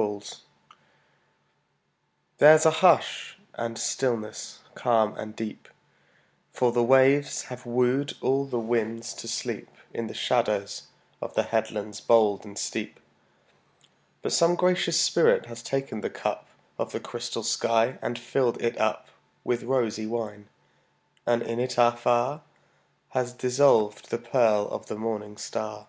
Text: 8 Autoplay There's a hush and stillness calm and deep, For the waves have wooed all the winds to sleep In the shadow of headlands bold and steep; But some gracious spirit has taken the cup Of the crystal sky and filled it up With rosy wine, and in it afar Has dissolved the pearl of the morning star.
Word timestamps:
8 0.00 0.02
Autoplay 0.02 0.36
There's 2.38 2.64
a 2.64 2.70
hush 2.70 3.36
and 3.52 3.76
stillness 3.78 4.60
calm 4.74 5.14
and 5.18 5.36
deep, 5.36 5.68
For 6.54 6.72
the 6.72 6.82
waves 6.82 7.42
have 7.42 7.66
wooed 7.66 8.16
all 8.22 8.46
the 8.46 8.58
winds 8.58 9.12
to 9.12 9.28
sleep 9.28 9.68
In 9.92 10.06
the 10.06 10.14
shadow 10.14 10.64
of 11.20 11.36
headlands 11.36 12.00
bold 12.00 12.46
and 12.46 12.58
steep; 12.58 12.98
But 14.22 14.32
some 14.32 14.54
gracious 14.54 14.98
spirit 14.98 15.44
has 15.44 15.62
taken 15.62 16.00
the 16.00 16.08
cup 16.08 16.46
Of 16.78 16.92
the 16.92 17.00
crystal 17.00 17.42
sky 17.42 17.98
and 18.00 18.18
filled 18.18 18.58
it 18.62 18.78
up 18.78 19.08
With 19.44 19.64
rosy 19.64 20.06
wine, 20.06 20.48
and 21.26 21.42
in 21.42 21.60
it 21.60 21.76
afar 21.76 22.40
Has 23.10 23.34
dissolved 23.34 24.08
the 24.08 24.16
pearl 24.16 24.66
of 24.68 24.86
the 24.86 24.96
morning 24.96 25.36
star. 25.36 25.88